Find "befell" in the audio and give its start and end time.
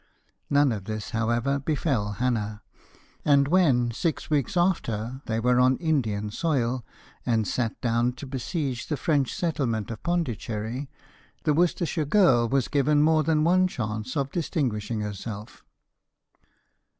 1.59-2.13